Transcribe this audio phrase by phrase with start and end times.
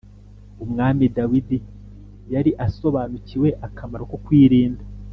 [0.63, 1.57] Umwami Dawidi
[2.33, 4.83] yari asobanukiwe akamaro ko kwirinda